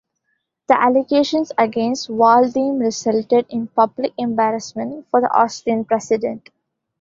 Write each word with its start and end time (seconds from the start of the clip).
The 0.67 0.81
allegations 0.81 1.51
against 1.59 2.09
Waldheim 2.09 2.79
resulted 2.79 3.45
in 3.49 3.67
public 3.67 4.13
embarrassment 4.17 5.05
for 5.11 5.21
the 5.21 5.29
Austrian 5.31 5.85
president. 5.85 6.49